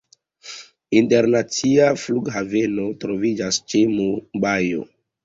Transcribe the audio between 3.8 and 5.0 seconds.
Mumbajo.